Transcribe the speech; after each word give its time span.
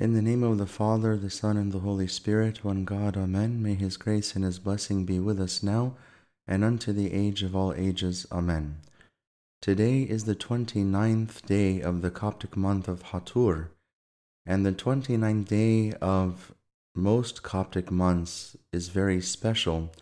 In 0.00 0.14
the 0.14 0.22
name 0.22 0.42
of 0.42 0.56
the 0.56 0.64
Father, 0.64 1.14
the 1.14 1.28
Son, 1.28 1.58
and 1.58 1.72
the 1.72 1.80
Holy 1.80 2.06
Spirit, 2.06 2.64
one 2.64 2.86
God, 2.86 3.18
Amen. 3.18 3.62
May 3.62 3.74
His 3.74 3.98
grace 3.98 4.34
and 4.34 4.46
His 4.46 4.58
blessing 4.58 5.04
be 5.04 5.18
with 5.18 5.38
us 5.38 5.62
now 5.62 5.94
and 6.48 6.64
unto 6.64 6.90
the 6.90 7.12
age 7.12 7.42
of 7.42 7.54
all 7.54 7.74
ages. 7.74 8.26
Amen. 8.32 8.78
Today 9.60 10.00
is 10.00 10.24
the 10.24 10.34
twenty-ninth 10.34 11.44
day 11.44 11.82
of 11.82 12.00
the 12.00 12.10
Coptic 12.10 12.56
month 12.56 12.88
of 12.88 13.02
Hatur, 13.10 13.72
and 14.46 14.64
the 14.64 14.72
twenty-ninth 14.72 15.46
day 15.50 15.92
of 16.00 16.54
most 16.94 17.42
Coptic 17.42 17.90
months 17.90 18.56
is 18.72 18.88
very 18.88 19.20
special 19.20 19.92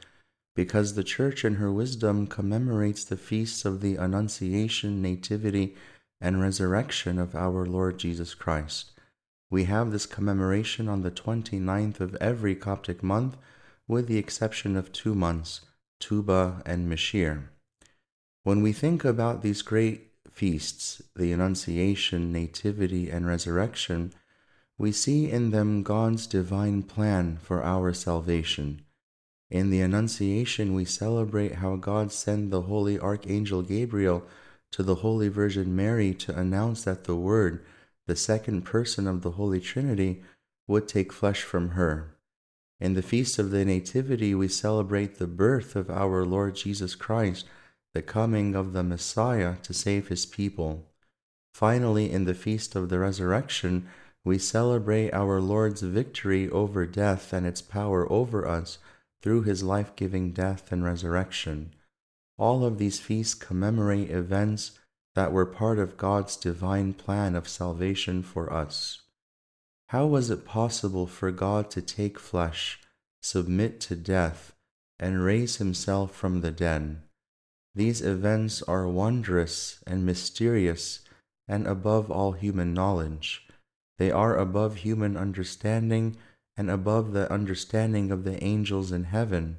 because 0.55 0.95
the 0.95 1.03
Church 1.03 1.45
in 1.45 1.57
her 1.57 1.73
wisdom 1.73 2.29
commemorates 2.29 3.03
the 3.03 3.17
feasts 3.17 3.65
of 3.65 3.81
the 3.81 3.97
Annunciation, 3.97 5.03
Nativity, 5.03 5.75
and 6.21 6.41
Resurrection 6.41 7.19
of 7.19 7.35
our 7.35 7.67
Lord 7.67 7.99
Jesus 7.99 8.37
Christ. 8.37 8.93
We 9.51 9.65
have 9.65 9.93
this 9.93 10.05
commemoration 10.05 10.89
on 10.89 11.03
the 11.03 11.11
29th 11.11 12.01
of 12.01 12.15
every 12.17 12.55
Coptic 12.55 13.03
month, 13.03 13.37
with 13.87 14.07
the 14.07 14.19
exception 14.19 14.77
of 14.77 14.93
two 14.93 15.15
months, 15.15 15.63
Tuba 16.01 16.63
and 16.67 16.91
Mishir. 16.91 17.49
When 18.43 18.63
we 18.63 18.73
think 18.73 19.05
about 19.05 19.43
these 19.43 19.63
great 19.63 20.13
feasts, 20.31 21.01
the 21.17 21.33
Annunciation, 21.33 22.31
Nativity, 22.31 23.11
and 23.11 23.27
Resurrection, 23.27 24.13
we 24.77 24.93
see 24.93 25.31
in 25.31 25.51
them 25.51 25.83
God's 25.83 26.27
divine 26.27 26.83
plan 26.83 27.39
for 27.43 27.65
our 27.65 27.93
salvation. 27.93 28.83
In 29.51 29.71
the 29.71 29.81
Annunciation, 29.81 30.75
we 30.75 30.85
celebrate 30.85 31.57
how 31.57 31.77
God 31.77 32.13
sent 32.13 32.51
the 32.51 32.63
holy 32.63 32.99
Archangel 33.01 33.63
Gabriel 33.63 34.25
to 34.73 34.83
the 34.83 34.97
Holy 34.97 35.29
Virgin 35.29 35.75
Mary 35.75 36.13
to 36.15 36.39
announce 36.39 36.85
that 36.85 37.05
the 37.05 37.17
Word, 37.17 37.65
the 38.09 38.17
second 38.17 38.63
person 38.63 39.07
of 39.07 39.21
the 39.21 39.33
Holy 39.33 39.61
Trinity, 39.61 40.23
would 40.67 40.89
take 40.89 41.13
flesh 41.13 41.43
from 41.43 41.71
her. 41.71 42.17
In 42.81 42.95
the 42.95 43.03
Feast 43.03 43.39
of 43.39 43.51
the 43.51 43.65
Nativity, 43.65 44.35
we 44.35 44.49
celebrate 44.49 45.19
the 45.19 45.27
birth 45.27 45.77
of 45.77 45.91
our 45.91 46.25
Lord 46.25 46.57
Jesus 46.57 46.95
Christ, 46.95 47.47
the 47.93 48.03
coming 48.03 48.55
of 48.55 48.73
the 48.73 48.83
Messiah 48.83 49.57
to 49.63 49.75
save 49.75 50.09
his 50.09 50.25
people. 50.25 50.87
Finally, 51.53 52.11
in 52.11 52.25
the 52.25 52.35
Feast 52.35 52.75
of 52.75 52.89
the 52.89 52.99
Resurrection, 52.99 53.87
we 54.25 54.39
celebrate 54.39 55.13
our 55.13 55.41
Lord's 55.41 55.83
victory 55.83 56.49
over 56.49 56.87
death 56.87 57.33
and 57.33 57.47
its 57.47 57.61
power 57.61 58.11
over 58.11 58.49
us 58.49 58.79
through 59.21 59.43
his 59.43 59.63
life 59.63 59.95
giving 59.97 60.33
death 60.33 60.73
and 60.73 60.83
resurrection. 60.83 61.75
All 62.39 62.65
of 62.65 62.79
these 62.79 63.01
feasts 63.01 63.35
commemorate 63.35 64.11
events 64.11 64.78
that 65.19 65.33
were 65.33 65.45
part 65.45 65.81
of 65.81 65.97
God's 65.97 66.37
divine 66.37 66.93
plan 66.93 67.35
of 67.35 67.49
salvation 67.49 68.23
for 68.23 68.53
us. 68.53 69.03
How 69.89 70.07
was 70.07 70.31
it 70.31 70.45
possible 70.45 71.09
for 71.09 71.33
God 71.33 71.73
to 71.73 71.83
take 71.83 72.21
flesh, 72.21 72.79
submit 73.21 73.81
to 73.81 73.97
death, 73.97 74.53
and 74.97 75.25
raise 75.25 75.57
himself 75.57 76.15
from 76.15 76.41
the 76.41 76.53
dead? 76.53 76.99
These 77.75 78.01
events 78.01 78.63
are 78.63 78.87
wondrous 78.87 79.83
and 79.89 80.07
mysterious 80.07 81.01
and 81.49 81.67
above 81.67 82.13
all 82.13 82.31
human 82.31 82.73
knowledge. 82.73 83.45
They 83.99 84.13
are 84.13 84.37
above 84.37 84.77
human 84.77 85.17
understanding 85.17 86.17
and 86.57 86.71
above 86.71 87.13
the 87.13 87.29
understanding 87.33 88.13
of 88.13 88.23
the 88.23 88.41
angels 88.45 88.93
in 88.93 89.03
heaven. 89.03 89.59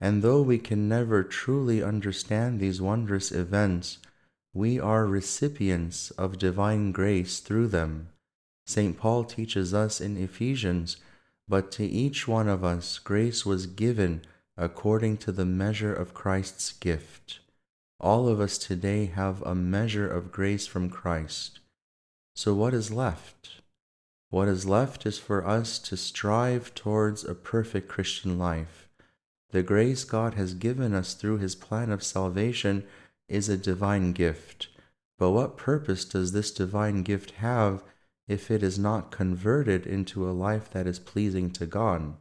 And 0.00 0.22
though 0.22 0.40
we 0.40 0.56
can 0.56 0.88
never 0.88 1.22
truly 1.24 1.82
understand 1.82 2.58
these 2.58 2.80
wondrous 2.80 3.30
events, 3.30 3.98
we 4.58 4.80
are 4.80 5.06
recipients 5.06 6.10
of 6.22 6.36
divine 6.36 6.90
grace 6.90 7.38
through 7.38 7.68
them. 7.68 8.08
St. 8.66 8.98
Paul 8.98 9.22
teaches 9.22 9.72
us 9.72 10.00
in 10.00 10.16
Ephesians, 10.16 10.96
But 11.46 11.70
to 11.72 11.86
each 11.86 12.26
one 12.26 12.48
of 12.48 12.64
us 12.64 12.98
grace 12.98 13.46
was 13.46 13.66
given 13.66 14.22
according 14.56 15.18
to 15.18 15.30
the 15.30 15.44
measure 15.44 15.94
of 15.94 16.12
Christ's 16.12 16.72
gift. 16.72 17.38
All 18.00 18.26
of 18.26 18.40
us 18.40 18.58
today 18.58 19.06
have 19.06 19.42
a 19.42 19.54
measure 19.54 20.10
of 20.10 20.32
grace 20.32 20.66
from 20.66 20.90
Christ. 20.90 21.60
So 22.34 22.52
what 22.52 22.74
is 22.74 22.90
left? 22.90 23.60
What 24.30 24.48
is 24.48 24.66
left 24.66 25.06
is 25.06 25.20
for 25.20 25.46
us 25.46 25.78
to 25.78 25.96
strive 25.96 26.74
towards 26.74 27.22
a 27.22 27.36
perfect 27.36 27.86
Christian 27.88 28.40
life. 28.40 28.88
The 29.50 29.62
grace 29.62 30.02
God 30.02 30.34
has 30.34 30.54
given 30.54 30.94
us 30.94 31.14
through 31.14 31.38
his 31.38 31.54
plan 31.54 31.92
of 31.92 32.02
salvation 32.02 32.82
is 33.28 33.48
a 33.48 33.56
divine 33.56 34.12
gift. 34.12 34.68
But 35.18 35.30
what 35.30 35.56
purpose 35.56 36.04
does 36.04 36.32
this 36.32 36.50
divine 36.50 37.02
gift 37.02 37.32
have 37.32 37.82
if 38.26 38.50
it 38.50 38.62
is 38.62 38.78
not 38.78 39.10
converted 39.10 39.86
into 39.86 40.28
a 40.28 40.32
life 40.32 40.70
that 40.70 40.86
is 40.86 40.98
pleasing 40.98 41.50
to 41.52 41.66
God? 41.66 42.14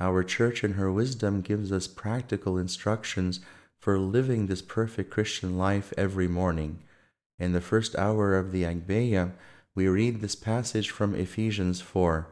Our 0.00 0.24
church 0.24 0.64
in 0.64 0.72
her 0.72 0.90
wisdom 0.90 1.42
gives 1.42 1.70
us 1.70 1.86
practical 1.86 2.58
instructions 2.58 3.40
for 3.78 3.98
living 3.98 4.46
this 4.46 4.62
perfect 4.62 5.10
Christian 5.10 5.58
life 5.58 5.92
every 5.96 6.28
morning. 6.28 6.82
In 7.38 7.52
the 7.52 7.60
first 7.60 7.96
hour 7.96 8.36
of 8.36 8.52
the 8.52 8.62
Agpeya, 8.62 9.32
we 9.74 9.88
read 9.88 10.20
this 10.20 10.34
passage 10.34 10.90
from 10.90 11.14
Ephesians 11.14 11.80
4 11.80 12.28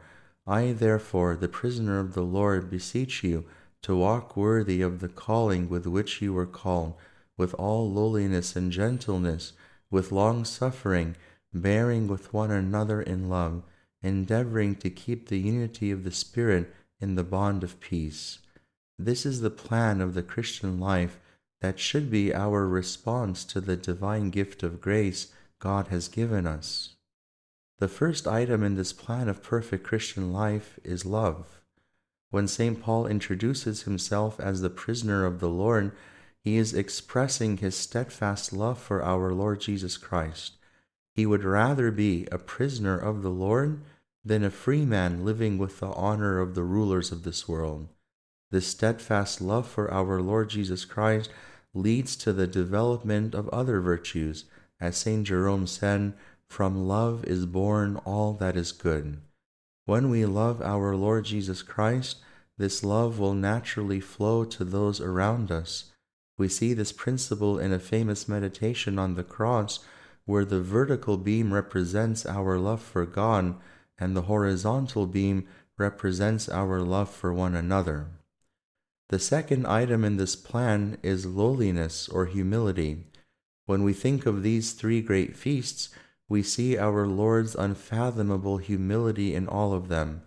I, 0.47 0.71
therefore, 0.71 1.35
the 1.35 1.47
prisoner 1.47 1.99
of 1.99 2.13
the 2.13 2.23
Lord, 2.23 2.69
beseech 2.69 3.23
you 3.23 3.45
to 3.83 3.95
walk 3.95 4.35
worthy 4.35 4.81
of 4.81 4.99
the 4.99 5.07
calling 5.07 5.69
with 5.69 5.85
which 5.85 6.21
you 6.21 6.33
were 6.33 6.47
called 6.47 6.95
with 7.37 7.53
all 7.55 7.91
lowliness 7.91 8.55
and 8.55 8.71
gentleness, 8.71 9.53
with 9.89 10.11
long 10.11 10.45
suffering, 10.45 11.15
bearing 11.53 12.07
with 12.07 12.33
one 12.33 12.51
another 12.51 13.01
in 13.01 13.29
love, 13.29 13.63
endeavoring 14.01 14.75
to 14.75 14.89
keep 14.89 15.27
the 15.27 15.39
unity 15.39 15.91
of 15.91 16.03
the 16.03 16.11
Spirit 16.11 16.73
in 16.99 17.15
the 17.15 17.23
bond 17.23 17.63
of 17.63 17.79
peace. 17.79 18.39
This 18.97 19.25
is 19.25 19.41
the 19.41 19.49
plan 19.49 20.01
of 20.01 20.13
the 20.13 20.23
Christian 20.23 20.79
life 20.79 21.19
that 21.61 21.79
should 21.79 22.09
be 22.09 22.33
our 22.33 22.67
response 22.67 23.43
to 23.45 23.61
the 23.61 23.77
divine 23.77 24.29
gift 24.29 24.63
of 24.63 24.81
grace 24.81 25.31
God 25.59 25.87
has 25.87 26.07
given 26.07 26.47
us. 26.47 26.95
The 27.79 27.87
first 27.87 28.27
item 28.27 28.63
in 28.63 28.75
this 28.75 28.93
plan 28.93 29.27
of 29.27 29.41
perfect 29.41 29.83
Christian 29.83 30.31
life 30.31 30.79
is 30.83 31.05
love. 31.05 31.61
When 32.29 32.47
St. 32.47 32.81
Paul 32.81 33.07
introduces 33.07 33.83
himself 33.83 34.39
as 34.39 34.61
the 34.61 34.69
prisoner 34.69 35.25
of 35.25 35.39
the 35.39 35.49
Lord, 35.49 35.91
he 36.43 36.57
is 36.57 36.73
expressing 36.73 37.57
his 37.57 37.75
steadfast 37.75 38.51
love 38.51 38.79
for 38.79 39.03
our 39.03 39.31
Lord 39.31 39.61
Jesus 39.61 39.97
Christ. 39.97 40.53
He 41.13 41.25
would 41.25 41.43
rather 41.43 41.91
be 41.91 42.27
a 42.31 42.39
prisoner 42.39 42.97
of 42.97 43.21
the 43.21 43.29
Lord 43.29 43.81
than 44.25 44.43
a 44.43 44.49
free 44.49 44.85
man 44.85 45.23
living 45.23 45.57
with 45.57 45.79
the 45.79 45.91
honor 45.91 46.39
of 46.39 46.55
the 46.55 46.63
rulers 46.63 47.11
of 47.11 47.23
this 47.23 47.47
world. 47.47 47.89
This 48.49 48.67
steadfast 48.67 49.39
love 49.39 49.67
for 49.67 49.91
our 49.93 50.21
Lord 50.21 50.49
Jesus 50.49 50.83
Christ 50.83 51.29
leads 51.73 52.15
to 52.17 52.33
the 52.33 52.47
development 52.47 53.35
of 53.35 53.47
other 53.49 53.79
virtues. 53.79 54.45
As 54.79 54.97
St. 54.97 55.25
Jerome 55.25 55.67
said, 55.67 56.13
from 56.47 56.87
love 56.87 57.23
is 57.25 57.45
born 57.45 57.97
all 58.03 58.33
that 58.33 58.57
is 58.57 58.71
good. 58.71 59.21
When 59.85 60.09
we 60.09 60.25
love 60.25 60.61
our 60.61 60.95
Lord 60.95 61.25
Jesus 61.25 61.61
Christ, 61.61 62.17
this 62.57 62.83
love 62.83 63.19
will 63.19 63.33
naturally 63.33 63.99
flow 63.99 64.43
to 64.45 64.65
those 64.65 64.99
around 64.99 65.51
us 65.51 65.90
we 66.41 66.47
see 66.47 66.73
this 66.73 66.91
principle 66.91 67.59
in 67.59 67.71
a 67.71 67.77
famous 67.77 68.27
meditation 68.27 68.97
on 68.97 69.13
the 69.13 69.23
cross, 69.23 69.77
where 70.25 70.43
the 70.43 70.59
vertical 70.59 71.15
beam 71.15 71.53
represents 71.53 72.25
our 72.25 72.57
love 72.57 72.81
for 72.81 73.05
God 73.05 73.53
and 73.99 74.17
the 74.17 74.23
horizontal 74.23 75.05
beam 75.05 75.47
represents 75.77 76.49
our 76.49 76.81
love 76.81 77.11
for 77.11 77.31
one 77.31 77.53
another. 77.53 78.07
The 79.09 79.19
second 79.19 79.67
item 79.67 80.03
in 80.03 80.17
this 80.17 80.35
plan 80.35 80.97
is 81.03 81.27
lowliness 81.27 82.09
or 82.09 82.25
humility. 82.25 83.05
When 83.67 83.83
we 83.83 83.93
think 83.93 84.25
of 84.25 84.41
these 84.41 84.73
three 84.73 85.03
great 85.03 85.35
feasts, 85.35 85.89
we 86.27 86.41
see 86.41 86.75
our 86.75 87.05
Lord's 87.05 87.53
unfathomable 87.53 88.57
humility 88.57 89.35
in 89.35 89.47
all 89.47 89.73
of 89.73 89.89
them. 89.89 90.23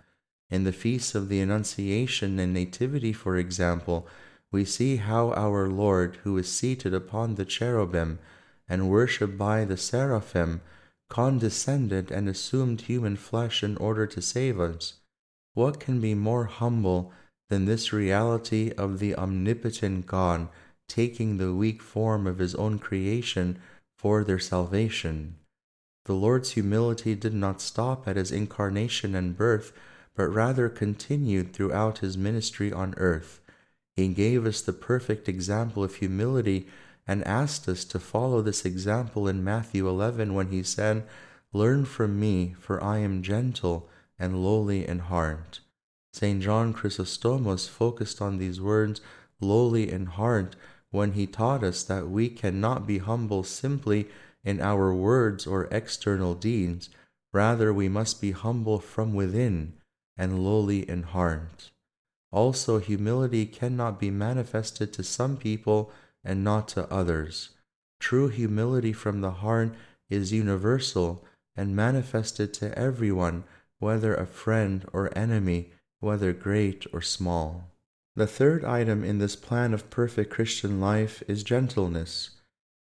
In 0.48 0.62
the 0.62 0.70
feasts 0.70 1.16
of 1.16 1.28
the 1.28 1.40
Annunciation 1.40 2.38
and 2.38 2.54
Nativity, 2.54 3.12
for 3.12 3.36
example, 3.36 4.06
we 4.54 4.64
see 4.64 4.98
how 4.98 5.32
our 5.32 5.66
Lord, 5.66 6.16
who 6.22 6.38
is 6.38 6.48
seated 6.48 6.94
upon 6.94 7.34
the 7.34 7.44
cherubim 7.44 8.20
and 8.68 8.88
worshipped 8.88 9.36
by 9.36 9.64
the 9.64 9.76
seraphim, 9.76 10.60
condescended 11.10 12.12
and 12.12 12.28
assumed 12.28 12.82
human 12.82 13.16
flesh 13.16 13.64
in 13.64 13.76
order 13.78 14.06
to 14.06 14.22
save 14.22 14.60
us. 14.60 14.94
What 15.54 15.80
can 15.80 16.00
be 16.00 16.14
more 16.14 16.44
humble 16.44 17.12
than 17.50 17.64
this 17.64 17.92
reality 17.92 18.70
of 18.78 19.00
the 19.00 19.16
omnipotent 19.16 20.06
God 20.06 20.48
taking 20.88 21.36
the 21.36 21.52
weak 21.52 21.82
form 21.82 22.24
of 22.24 22.38
his 22.38 22.54
own 22.54 22.78
creation 22.78 23.58
for 23.98 24.22
their 24.22 24.38
salvation? 24.38 25.34
The 26.04 26.14
Lord's 26.14 26.52
humility 26.52 27.16
did 27.16 27.34
not 27.34 27.60
stop 27.60 28.06
at 28.06 28.14
his 28.14 28.30
incarnation 28.30 29.16
and 29.16 29.36
birth, 29.36 29.72
but 30.14 30.28
rather 30.28 30.68
continued 30.68 31.52
throughout 31.52 31.98
his 31.98 32.16
ministry 32.16 32.72
on 32.72 32.94
earth. 32.98 33.40
He 33.96 34.08
gave 34.08 34.44
us 34.46 34.60
the 34.60 34.72
perfect 34.72 35.28
example 35.28 35.84
of 35.84 35.96
humility 35.96 36.66
and 37.06 37.24
asked 37.24 37.68
us 37.68 37.84
to 37.84 37.98
follow 38.00 38.42
this 38.42 38.64
example 38.64 39.28
in 39.28 39.44
Matthew 39.44 39.88
11 39.88 40.34
when 40.34 40.48
he 40.48 40.62
said, 40.62 41.04
Learn 41.52 41.84
from 41.84 42.18
me, 42.18 42.54
for 42.58 42.82
I 42.82 42.98
am 42.98 43.22
gentle 43.22 43.88
and 44.18 44.42
lowly 44.42 44.86
in 44.86 44.98
heart. 44.98 45.60
St. 46.12 46.42
John 46.42 46.72
Chrysostomos 46.72 47.68
focused 47.68 48.20
on 48.20 48.38
these 48.38 48.60
words, 48.60 49.00
lowly 49.40 49.90
in 49.90 50.06
heart, 50.06 50.56
when 50.90 51.12
he 51.12 51.26
taught 51.26 51.62
us 51.62 51.82
that 51.84 52.08
we 52.08 52.28
cannot 52.28 52.86
be 52.86 52.98
humble 52.98 53.42
simply 53.42 54.08
in 54.44 54.60
our 54.60 54.94
words 54.94 55.46
or 55.46 55.68
external 55.70 56.34
deeds, 56.34 56.88
rather, 57.32 57.72
we 57.72 57.88
must 57.88 58.20
be 58.20 58.30
humble 58.30 58.78
from 58.78 59.14
within 59.14 59.74
and 60.16 60.44
lowly 60.44 60.88
in 60.88 61.02
heart. 61.02 61.70
Also, 62.34 62.80
humility 62.80 63.46
cannot 63.46 64.00
be 64.00 64.10
manifested 64.10 64.92
to 64.92 65.04
some 65.04 65.36
people 65.36 65.92
and 66.24 66.42
not 66.42 66.66
to 66.66 66.92
others. 66.92 67.50
True 68.00 68.26
humility 68.26 68.92
from 68.92 69.20
the 69.20 69.30
heart 69.30 69.72
is 70.10 70.32
universal 70.32 71.24
and 71.54 71.76
manifested 71.76 72.52
to 72.54 72.76
everyone, 72.76 73.44
whether 73.78 74.16
a 74.16 74.26
friend 74.26 74.84
or 74.92 75.16
enemy, 75.16 75.70
whether 76.00 76.32
great 76.32 76.84
or 76.92 77.00
small. 77.00 77.70
The 78.16 78.26
third 78.26 78.64
item 78.64 79.04
in 79.04 79.18
this 79.18 79.36
plan 79.36 79.72
of 79.72 79.88
perfect 79.88 80.32
Christian 80.32 80.80
life 80.80 81.22
is 81.28 81.44
gentleness. 81.44 82.30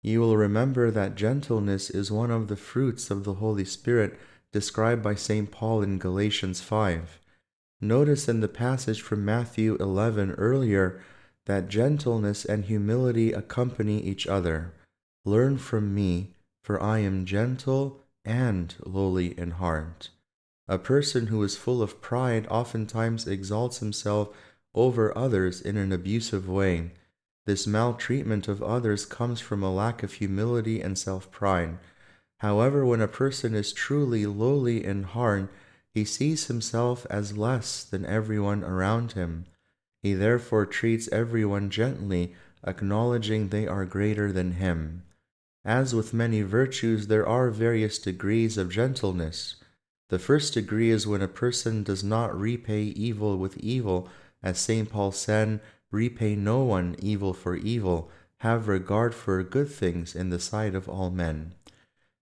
You 0.03 0.23
will 0.23 0.37
remember 0.37 0.91
that 0.91 1.15
gentleness 1.15 1.89
is 1.89 2.11
one 2.11 2.33
of 2.33 2.49
the 2.49 2.57
fruits 2.57 3.13
of 3.13 3.23
the 3.23 3.35
Holy 3.35 3.65
Spirit 3.65 4.19
described 4.53 5.05
by 5.05 5.15
St. 5.15 5.53
Paul 5.53 5.83
in 5.83 6.01
Galatians 6.01 6.61
5. 6.61 7.21
Notice 7.87 8.29
in 8.29 8.41
the 8.41 8.49
passage 8.49 9.01
from 9.01 9.25
Matthew 9.25 9.77
11 9.79 10.33
earlier 10.33 11.01
that 11.45 11.69
gentleness 11.69 12.45
and 12.45 12.65
humility 12.65 13.33
accompany 13.33 14.03
each 14.03 14.27
other. 14.27 14.73
Learn 15.25 15.57
from 15.57 15.95
me, 15.95 16.35
for 16.65 16.83
I 16.83 16.99
am 16.99 17.25
gentle 17.25 18.01
and 18.25 18.75
lowly 18.85 19.39
in 19.39 19.53
heart. 19.53 20.11
A 20.67 20.79
person 20.79 21.29
who 21.29 21.41
is 21.45 21.57
full 21.57 21.81
of 21.81 22.01
pride 22.01 22.49
oftentimes 22.51 23.29
exalts 23.29 23.79
himself 23.79 24.37
over 24.75 25.17
others 25.17 25.61
in 25.61 25.77
an 25.77 25.93
abusive 25.93 26.49
way. 26.49 26.91
This 27.45 27.69
maltreatment 27.69 28.49
of 28.49 28.65
others 28.65 29.07
comes 29.07 29.41
from 29.41 29.63
a 29.63 29.73
lack 29.73 30.03
of 30.03 30.15
humility 30.15 30.81
and 30.81 30.99
self 30.99 31.31
pride. 31.31 31.79
However, 32.41 32.85
when 32.85 33.01
a 33.01 33.07
person 33.07 33.55
is 33.55 33.73
truly 33.73 34.27
lowly 34.27 34.85
in 34.85 35.05
heart, 35.05 35.53
he 35.97 36.05
sees 36.05 36.49
himself 36.49 37.07
as 37.09 37.39
less 37.39 37.83
than 37.83 38.05
everyone 38.05 38.63
around 38.63 39.13
him. 39.13 39.47
He 40.03 40.13
therefore 40.13 40.67
treats 40.67 41.09
everyone 41.11 41.71
gently, 41.71 42.35
acknowledging 42.67 43.49
they 43.49 43.67
are 43.67 43.87
greater 43.87 44.31
than 44.31 44.53
him. 44.53 45.05
As 45.65 45.95
with 45.95 46.13
many 46.13 46.43
virtues, 46.43 47.07
there 47.07 47.27
are 47.27 47.49
various 47.49 47.99
degrees 47.99 48.59
of 48.59 48.69
gentleness. 48.71 49.57
The 50.11 50.19
first 50.19 50.53
degree 50.53 50.91
is 50.91 51.07
when 51.07 51.23
a 51.23 51.29
person 51.29 51.83
does 51.83 52.05
not 52.05 52.39
repay 52.39 52.83
evil 52.83 53.39
with 53.39 53.57
evil, 53.57 54.11
as 54.43 54.59
St. 54.59 54.91
Paul 54.91 55.13
said, 55.13 55.61
Repay 55.91 56.37
no 56.37 56.63
one 56.63 56.97
evil 56.99 57.33
for 57.33 57.57
evil, 57.57 58.11
have 58.41 58.69
regard 58.69 59.15
for 59.15 59.43
good 59.43 59.71
things 59.71 60.15
in 60.15 60.29
the 60.29 60.41
sight 60.41 60.75
of 60.75 60.91
all 60.91 61.11
men. 61.11 61.55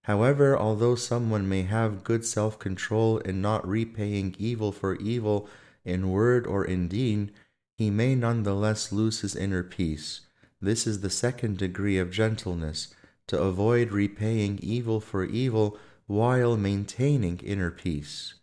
However, 0.05 0.55
although 0.55 0.97
someone 0.97 1.49
may 1.49 1.62
have 1.62 2.05
good 2.05 2.27
self 2.27 2.59
control 2.59 3.19
in 3.19 3.41
not 3.41 3.67
repaying 3.67 4.37
evil 4.39 4.71
for 4.71 4.97
evil 4.97 5.49
in 5.83 6.11
word 6.11 6.47
or 6.47 6.62
in 6.62 6.89
deed, 6.89 7.33
he 7.79 7.91
may 7.91 8.15
none 8.15 8.43
the 8.43 8.55
less 8.55 8.93
lose 8.93 9.23
his 9.23 9.35
inner 9.35 9.62
peace. 9.62 10.21
This 10.61 10.87
is 10.87 11.01
the 11.01 11.09
second 11.09 11.56
degree 11.56 11.97
of 11.97 12.11
gentleness 12.11 12.95
to 13.29 13.41
avoid 13.41 13.93
repaying 13.93 14.59
evil 14.62 15.01
for 15.01 15.25
evil 15.25 15.79
while 16.07 16.59
maintaining 16.59 17.39
inner 17.39 17.71
peace. 17.71 18.35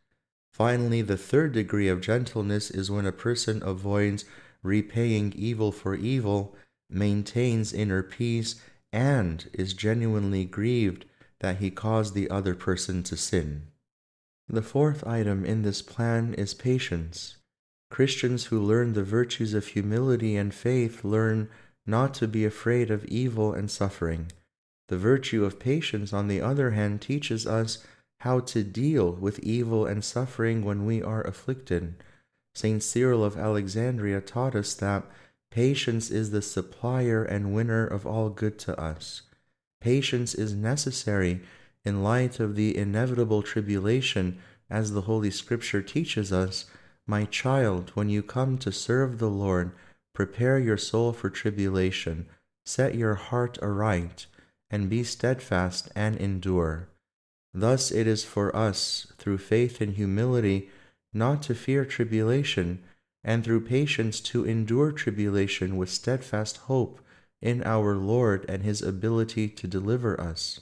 Finally, 0.52 1.04
the 1.04 1.16
third 1.16 1.52
degree 1.52 1.88
of 1.88 2.02
gentleness 2.02 2.72
is 2.72 2.90
when 2.90 3.06
a 3.06 3.12
person 3.12 3.62
avoids 3.62 4.26
repaying 4.64 5.32
evil 5.36 5.72
for 5.72 5.94
evil, 5.94 6.56
maintains 6.90 7.72
inner 7.72 8.02
peace, 8.02 8.56
and 8.92 9.48
is 9.54 9.76
genuinely 9.76 10.44
grieved 10.44 11.06
that 11.42 11.58
he 11.58 11.70
caused 11.70 12.16
the 12.16 12.30
other 12.32 12.56
person 12.56 13.04
to 13.04 13.16
sin. 13.16 13.68
The 14.48 14.64
fourth 14.64 15.06
item 15.06 15.46
in 15.46 15.62
this 15.62 15.84
plan 15.84 16.34
is 16.34 16.56
patience. 16.56 17.36
Christians 17.92 18.46
who 18.46 18.60
learn 18.60 18.94
the 18.94 19.04
virtues 19.04 19.54
of 19.54 19.68
humility 19.68 20.36
and 20.36 20.54
faith 20.54 21.04
learn 21.04 21.50
not 21.86 22.16
to 22.16 22.28
be 22.28 22.46
afraid 22.46 22.90
of 22.90 23.06
evil 23.06 23.54
and 23.54 23.70
suffering 23.70 24.32
the 24.92 24.98
virtue 24.98 25.46
of 25.46 25.58
patience, 25.58 26.12
on 26.12 26.28
the 26.28 26.42
other 26.42 26.72
hand, 26.72 27.02
teaches 27.02 27.48
us 27.48 27.78
how 28.20 28.42
to 28.42 28.62
deal 28.62 29.10
with 29.14 29.40
evil 29.40 29.86
and 29.86 30.04
suffering 30.04 30.66
when 30.66 30.86
we 30.86 31.02
are 31.02 31.22
afflicted. 31.22 31.96
St. 32.54 32.84
Cyril 32.84 33.24
of 33.24 33.38
Alexandria 33.38 34.20
taught 34.20 34.54
us 34.54 34.74
that 34.74 35.06
patience 35.50 36.12
is 36.12 36.32
the 36.32 36.42
supplier 36.42 37.24
and 37.24 37.56
winner 37.56 37.88
of 37.88 38.06
all 38.06 38.30
good 38.30 38.60
to 38.60 38.78
us. 38.78 39.22
Patience 39.82 40.36
is 40.36 40.54
necessary 40.54 41.42
in 41.84 42.04
light 42.04 42.40
of 42.40 42.56
the 42.56 42.78
inevitable 42.78 43.42
tribulation, 43.42 44.38
as 44.70 44.92
the 44.92 45.02
Holy 45.02 45.32
Scripture 45.32 45.82
teaches 45.82 46.32
us 46.32 46.66
My 47.08 47.26
child, 47.26 47.90
when 47.96 48.08
you 48.08 48.22
come 48.22 48.60
to 48.60 48.72
serve 48.72 49.18
the 49.18 49.30
Lord, 49.30 49.72
prepare 50.14 50.60
your 50.60 50.78
soul 50.78 51.14
for 51.14 51.32
tribulation, 51.32 52.28
set 52.64 52.94
your 52.94 53.16
heart 53.16 53.58
aright 53.62 54.28
and 54.70 54.90
be 54.90 55.04
steadfast 55.04 55.90
and 55.96 56.16
endure. 56.16 56.88
Thus 57.54 57.92
it 57.92 58.06
is 58.08 58.24
for 58.24 58.56
us, 58.56 59.12
through 59.18 59.40
faith 59.40 59.82
and 59.82 59.96
humility, 59.96 60.70
not 61.12 61.42
to 61.44 61.56
fear 61.56 61.86
tribulation, 61.86 62.84
and 63.24 63.44
through 63.44 63.66
patience 63.66 64.22
to 64.22 64.46
endure 64.46 64.92
tribulation 64.92 65.76
with 65.76 65.90
steadfast 65.90 66.58
hope 66.58 67.02
in 67.42 67.64
our 67.64 67.96
Lord 67.96 68.46
and 68.48 68.64
His 68.64 68.82
ability 68.82 69.50
to 69.50 69.68
deliver 69.68 70.20
us. 70.20 70.62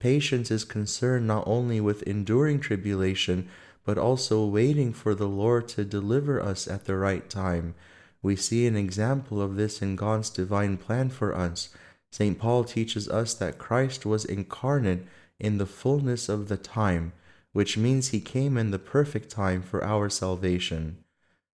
Patience 0.00 0.50
is 0.50 0.64
concerned 0.64 1.26
not 1.26 1.44
only 1.46 1.80
with 1.80 2.02
enduring 2.02 2.60
tribulation, 2.60 3.48
but 3.84 3.98
also 3.98 4.44
waiting 4.44 4.92
for 4.92 5.14
the 5.14 5.28
Lord 5.28 5.68
to 5.68 5.84
deliver 5.84 6.42
us 6.42 6.66
at 6.66 6.84
the 6.84 6.96
right 6.96 7.28
time. 7.30 7.74
We 8.22 8.36
see 8.36 8.66
an 8.66 8.76
example 8.76 9.40
of 9.40 9.56
this 9.56 9.80
in 9.80 9.96
God's 9.96 10.30
divine 10.30 10.76
plan 10.76 11.10
for 11.10 11.34
us 11.34 11.70
St. 12.16 12.38
Paul 12.38 12.64
teaches 12.64 13.10
us 13.10 13.34
that 13.34 13.58
Christ 13.58 14.06
was 14.06 14.24
incarnate 14.24 15.06
in 15.38 15.58
the 15.58 15.66
fullness 15.66 16.30
of 16.30 16.48
the 16.48 16.56
time, 16.56 17.12
which 17.52 17.76
means 17.76 18.08
he 18.08 18.20
came 18.20 18.56
in 18.56 18.70
the 18.70 18.78
perfect 18.78 19.28
time 19.30 19.60
for 19.60 19.84
our 19.84 20.08
salvation. 20.08 20.96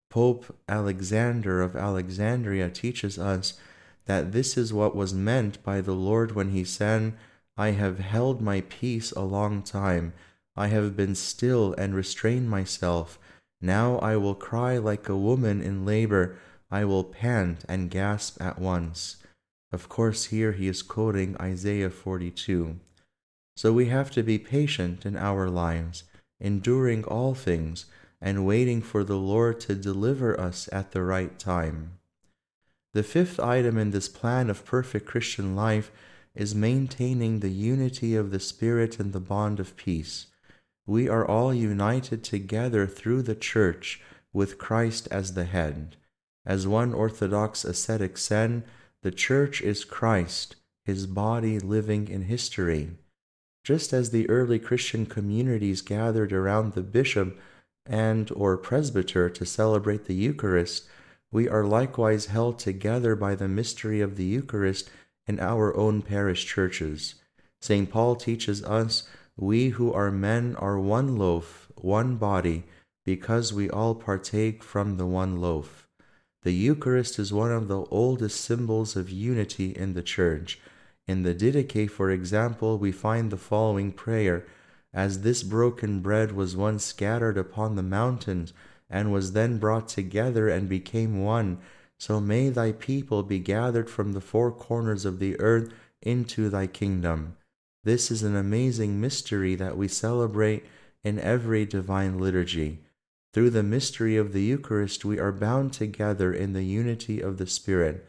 Pope 0.10 0.54
Alexander 0.68 1.62
of 1.62 1.78
Alexandria 1.78 2.70
teaches 2.70 3.18
us 3.18 3.58
that 4.06 4.32
this 4.32 4.58
is 4.58 4.74
what 4.74 4.96
was 4.96 5.14
meant 5.14 5.62
by 5.64 5.82
the 5.82 5.94
Lord 5.94 6.34
when 6.34 6.52
he 6.52 6.64
said, 6.64 7.14
I 7.58 7.72
have 7.72 8.00
held 8.00 8.42
my 8.42 8.62
peace 8.62 9.12
a 9.12 9.22
long 9.22 9.62
time. 9.62 10.14
I 10.56 10.68
have 10.68 10.96
been 10.96 11.16
still 11.16 11.74
and 11.78 11.94
restrained 11.94 12.50
myself. 12.50 13.20
Now 13.62 13.98
I 14.00 14.16
will 14.16 14.36
cry 14.36 14.78
like 14.78 15.10
a 15.10 15.18
woman 15.18 15.62
in 15.62 15.86
labor. 15.86 16.38
I 16.72 16.86
will 16.86 17.04
pant 17.04 17.66
and 17.68 17.92
gasp 17.92 18.42
at 18.42 18.60
once. 18.60 19.18
Of 19.72 19.90
course, 19.90 20.26
here 20.26 20.54
he 20.54 20.68
is 20.68 20.82
quoting 20.82 21.36
Isaiah 21.40 21.90
42. 21.90 22.80
So 23.56 23.74
we 23.74 23.88
have 23.88 24.10
to 24.12 24.24
be 24.24 24.40
patient 24.40 25.06
in 25.06 25.18
our 25.18 25.50
lives, 25.50 26.06
enduring 26.40 27.04
all 27.04 27.34
things, 27.34 27.86
and 28.22 28.46
waiting 28.46 28.82
for 28.82 29.04
the 29.04 29.18
Lord 29.18 29.60
to 29.62 29.76
deliver 29.76 30.40
us 30.40 30.70
at 30.72 30.92
the 30.92 31.04
right 31.04 31.38
time. 31.38 31.99
The 32.94 33.04
fifth 33.04 33.40
item 33.40 33.78
in 33.78 33.92
this 33.92 34.10
plan 34.10 34.50
of 34.50 34.66
perfect 34.66 35.06
Christian 35.06 35.56
life 35.56 35.92
is 36.34 36.56
maintaining 36.56 37.40
the 37.40 37.50
unity 37.50 38.16
of 38.16 38.32
the 38.32 38.40
Spirit 38.40 39.00
and 39.00 39.14
the 39.14 39.20
bond 39.20 39.60
of 39.60 39.76
peace. 39.76 40.28
We 40.88 41.08
are 41.08 41.26
all 41.26 41.54
united 41.54 42.24
together 42.24 42.88
through 42.88 43.24
the 43.24 43.36
Church 43.36 44.02
with 44.34 44.58
Christ 44.58 45.08
as 45.12 45.34
the 45.34 45.46
head. 45.46 45.98
As 46.46 46.68
one 46.68 46.94
Orthodox 46.94 47.64
ascetic 47.64 48.18
said, 48.18 48.64
the 49.04 49.12
Church 49.12 49.62
is 49.62 49.86
Christ, 49.86 50.56
his 50.86 51.06
body 51.06 51.60
living 51.60 52.08
in 52.08 52.24
history. 52.24 52.92
Just 53.64 53.94
as 53.94 54.10
the 54.10 54.28
early 54.30 54.58
Christian 54.58 55.06
communities 55.06 55.82
gathered 55.82 56.34
around 56.34 56.74
the 56.74 56.82
bishop 56.82 57.40
and 57.86 58.32
or 58.32 58.58
presbyter 58.58 59.30
to 59.30 59.46
celebrate 59.46 60.06
the 60.06 60.16
Eucharist, 60.16 60.88
we 61.32 61.48
are 61.48 61.64
likewise 61.64 62.28
held 62.28 62.58
together 62.58 63.16
by 63.16 63.36
the 63.36 63.48
mystery 63.48 64.02
of 64.02 64.16
the 64.16 64.26
Eucharist 64.26 64.90
in 65.28 65.40
our 65.40 65.76
own 65.76 66.02
parish 66.02 66.46
churches. 66.46 67.16
St. 67.62 67.90
Paul 67.90 68.16
teaches 68.16 68.64
us, 68.64 69.08
We 69.38 69.70
who 69.70 69.94
are 69.94 70.12
men 70.12 70.56
are 70.56 70.80
one 70.80 71.18
loaf, 71.18 71.72
one 71.76 72.16
body, 72.18 72.64
because 73.06 73.54
we 73.54 73.70
all 73.70 73.96
partake 73.96 74.64
from 74.64 74.98
the 74.98 75.06
one 75.06 75.40
loaf. 75.40 75.88
The 76.44 76.54
Eucharist 76.54 77.20
is 77.20 77.34
one 77.34 77.52
of 77.52 77.68
the 77.68 77.84
oldest 77.86 78.42
symbols 78.42 78.96
of 78.96 79.10
unity 79.10 79.72
in 79.72 79.94
the 79.94 80.02
Church. 80.02 80.60
In 81.08 81.24
the 81.24 81.34
Didache, 81.34 81.90
for 81.90 82.10
example, 82.10 82.78
we 82.78 82.92
find 82.92 83.30
the 83.30 83.38
following 83.38 83.92
prayer 83.92 84.46
as 84.94 85.22
this 85.22 85.44
broken 85.44 86.00
bread 86.00 86.32
was 86.32 86.56
once 86.56 86.84
scattered 86.84 87.38
upon 87.38 87.76
the 87.76 87.84
mountains, 87.84 88.54
and 88.90 89.12
was 89.12 89.34
then 89.34 89.58
brought 89.58 89.88
together 89.88 90.50
and 90.50 90.68
became 90.68 91.24
one, 91.24 91.60
so 91.98 92.20
may 92.20 92.50
thy 92.50 92.72
people 92.72 93.24
be 93.24 93.40
gathered 93.40 93.90
from 93.90 94.14
the 94.14 94.22
four 94.22 94.52
corners 94.52 95.06
of 95.06 95.20
the 95.20 95.40
earth 95.40 95.72
into 96.02 96.50
thy 96.50 96.66
kingdom. 96.66 97.36
This 97.84 98.10
is 98.10 98.24
an 98.24 98.36
amazing 98.36 99.00
mystery 99.00 99.56
that 99.56 99.78
we 99.78 99.88
celebrate 99.88 100.66
in 101.04 101.20
every 101.20 101.66
divine 101.66 102.18
liturgy. 102.18 102.80
Through 103.34 103.52
the 103.52 103.64
mystery 103.64 104.18
of 104.18 104.34
the 104.34 104.42
Eucharist, 104.42 105.06
we 105.06 105.20
are 105.20 105.32
bound 105.32 105.72
together 105.74 106.34
in 106.34 106.54
the 106.54 106.64
unity 106.64 107.22
of 107.22 107.38
the 107.38 107.48
Spirit. 107.48 108.08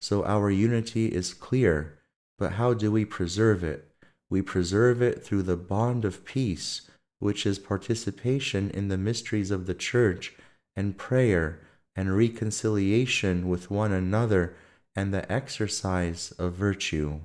So 0.00 0.24
our 0.24 0.50
unity 0.50 1.06
is 1.06 1.34
clear, 1.34 1.98
but 2.38 2.52
how 2.52 2.74
do 2.74 2.92
we 2.92 3.04
preserve 3.04 3.64
it? 3.64 3.90
We 4.30 4.42
preserve 4.42 5.02
it 5.02 5.24
through 5.24 5.42
the 5.42 5.56
bond 5.56 6.04
of 6.04 6.24
peace, 6.24 6.88
which 7.20 7.46
is 7.46 7.58
participation 7.58 8.70
in 8.70 8.88
the 8.88 8.98
mysteries 8.98 9.52
of 9.52 9.66
the 9.66 9.74
Church, 9.74 10.34
and 10.74 10.98
prayer, 10.98 11.60
and 11.94 12.16
reconciliation 12.16 13.48
with 13.48 13.70
one 13.70 13.92
another, 13.92 14.56
and 14.96 15.14
the 15.14 15.30
exercise 15.30 16.32
of 16.32 16.54
virtue. 16.54 17.20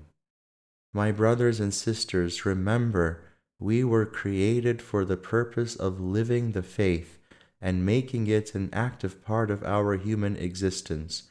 My 0.93 1.11
brothers 1.11 1.59
and 1.59 1.73
sisters, 1.73 2.45
remember, 2.45 3.21
we 3.59 3.83
were 3.83 4.05
created 4.05 4.81
for 4.81 5.03
the 5.03 5.17
purpose 5.17 5.75
of 5.75 5.99
living 5.99 6.51
the 6.51 6.63
faith 6.63 7.17
and 7.61 7.85
making 7.85 8.27
it 8.27 8.53
an 8.53 8.69
active 8.71 9.23
part 9.23 9.49
of 9.49 9.63
our 9.63 9.95
human 9.95 10.35
existence. 10.35 11.23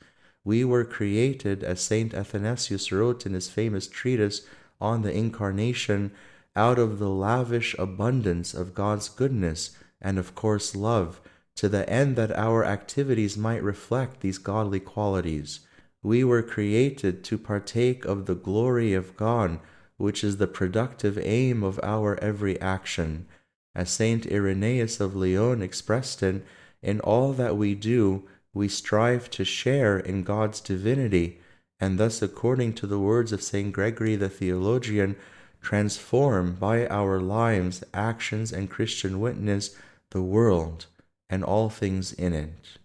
We 0.43 0.65
were 0.65 0.85
created, 0.85 1.63
as 1.63 1.81
Saint 1.81 2.13
Athanasius 2.13 2.91
wrote 2.91 3.25
in 3.25 3.35
his 3.35 3.49
famous 3.49 3.87
treatise 3.87 4.47
on 4.81 5.03
the 5.03 5.13
Incarnation, 5.13 6.13
out 6.57 6.79
of 6.79 6.99
the 6.99 7.09
lavish 7.09 7.75
abundance 7.79 8.55
of 8.55 8.75
God's 8.75 9.09
goodness 9.09 9.77
and, 10.01 10.19
of 10.19 10.35
course, 10.35 10.77
love, 10.77 11.21
to 11.57 11.69
the 11.69 11.89
end 11.89 12.17
that 12.17 12.37
our 12.37 12.65
activities 12.65 13.37
might 13.37 13.63
reflect 13.63 14.21
these 14.21 14.39
godly 14.39 14.81
qualities. 14.81 15.61
We 16.03 16.23
were 16.25 16.43
created 16.43 17.25
to 17.25 17.39
partake 17.39 18.05
of 18.05 18.27
the 18.27 18.35
glory 18.35 18.93
of 18.93 19.17
God, 19.17 19.59
which 19.97 20.23
is 20.23 20.37
the 20.37 20.47
productive 20.47 21.19
aim 21.19 21.63
of 21.63 21.81
our 21.83 22.19
every 22.21 22.61
action. 22.61 23.27
As 23.75 23.91
Saint 23.91 24.27
Irenaeus 24.27 25.01
of 25.01 25.17
Lyon 25.17 25.63
expressed 25.63 26.23
it, 26.23 26.45
in 26.83 27.01
all 27.01 27.33
that 27.33 27.57
we 27.57 27.75
do, 27.75 28.25
we 28.53 28.69
strive 28.69 29.31
to 29.31 29.45
share 29.45 29.99
in 29.99 30.23
God's 30.23 30.61
divinity, 30.61 31.41
and 31.81 31.99
thus, 31.99 32.23
according 32.23 32.75
to 32.75 32.87
the 32.87 33.01
words 33.01 33.33
of 33.33 33.43
Saint 33.43 33.73
Gregory 33.73 34.17
the 34.17 34.29
theologian, 34.29 35.17
transform 35.65 36.55
by 36.55 36.87
our 36.89 37.19
lives, 37.19 37.83
actions, 37.93 38.53
and 38.53 38.71
Christian 38.71 39.19
witness 39.19 39.75
the 40.11 40.23
world 40.23 40.87
and 41.29 41.43
all 41.43 41.71
things 41.71 42.13
in 42.13 42.33
it. 42.33 42.79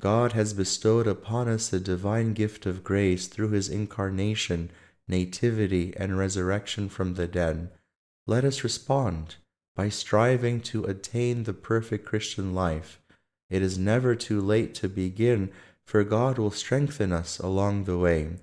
God 0.00 0.32
has 0.32 0.52
bestowed 0.52 1.06
upon 1.06 1.48
us 1.48 1.72
a 1.72 1.80
divine 1.80 2.34
gift 2.34 2.66
of 2.66 2.84
grace 2.84 3.26
through 3.26 3.50
his 3.50 3.68
incarnation, 3.68 4.70
nativity, 5.08 5.94
and 5.96 6.18
resurrection 6.18 6.88
from 6.88 7.14
the 7.14 7.26
dead. 7.26 7.70
Let 8.26 8.44
us 8.44 8.62
respond 8.62 9.36
by 9.74 9.88
striving 9.88 10.60
to 10.62 10.84
attain 10.84 11.44
the 11.44 11.54
perfect 11.54 12.04
Christian 12.04 12.54
life. 12.54 13.00
It 13.48 13.62
is 13.62 13.78
never 13.78 14.14
too 14.14 14.40
late 14.40 14.74
to 14.76 14.88
begin, 14.88 15.50
for 15.86 16.04
God 16.04 16.36
will 16.36 16.50
strengthen 16.50 17.12
us 17.12 17.38
along 17.38 17.84
the 17.84 17.96
way. 17.96 18.36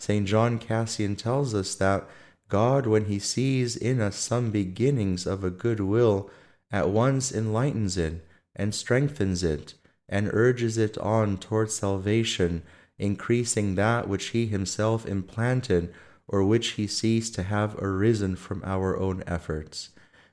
St. 0.00 0.26
John 0.26 0.58
Cassian 0.58 1.14
tells 1.14 1.54
us 1.54 1.74
that 1.76 2.08
God, 2.48 2.86
when 2.86 3.06
he 3.06 3.18
sees 3.18 3.76
in 3.76 4.00
us 4.00 4.16
some 4.16 4.50
beginnings 4.50 5.26
of 5.26 5.44
a 5.44 5.50
good 5.50 5.80
will, 5.80 6.30
at 6.70 6.88
once 6.88 7.32
enlightens 7.32 7.96
it 7.96 8.26
and 8.56 8.74
strengthens 8.74 9.42
it 9.42 9.74
and 10.08 10.30
urges 10.32 10.78
it 10.78 10.96
on 10.98 11.36
towards 11.36 11.74
salvation, 11.74 12.62
increasing 12.98 13.74
that 13.74 14.08
which 14.08 14.28
he 14.28 14.46
himself 14.46 15.06
implanted 15.06 15.92
or 16.26 16.44
which 16.44 16.70
he 16.70 16.86
sees 16.86 17.30
to 17.30 17.42
have 17.42 17.76
arisen 17.76 18.36
from 18.36 18.62
our 18.64 18.98
own 18.98 19.22
efforts. 19.26 19.90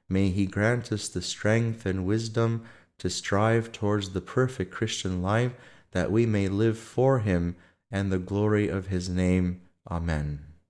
May 0.08 0.30
he 0.30 0.46
grant 0.46 0.92
us 0.92 1.08
the 1.08 1.22
strength 1.22 1.86
and 1.86 2.06
wisdom 2.06 2.66
to 3.00 3.10
strive 3.10 3.72
towards 3.72 4.10
the 4.10 4.22
perfect 4.22 4.72
Christian 4.72 5.22
life 5.22 5.54
that 5.92 6.12
we 6.12 6.26
may 6.26 6.48
live 6.48 6.78
for 6.78 7.20
him 7.20 7.56
and 7.92 8.12
the 8.12 8.20
glory 8.20 8.68
of 8.68 8.88
his 8.88 9.10
name. 9.10 9.62
Amen. 9.90 10.55